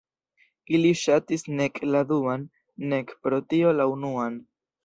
Ili 0.77 0.93
ŝatis 1.01 1.45
nek 1.59 1.77
la 1.89 2.03
duan, 2.13 2.47
nek 2.95 3.15
pro 3.27 3.43
tio 3.55 3.79
la 3.81 3.89
unuan. 3.97 4.43